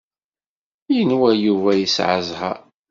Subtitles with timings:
[0.95, 2.57] Yenwa Yuba yesɛa zzheṛ.